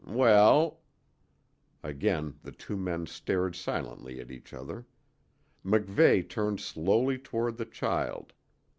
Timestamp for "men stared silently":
2.75-4.19